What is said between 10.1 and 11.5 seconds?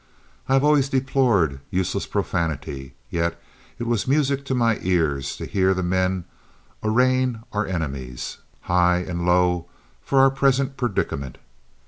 our present predicament.